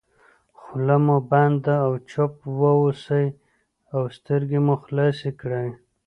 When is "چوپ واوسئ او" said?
2.09-4.01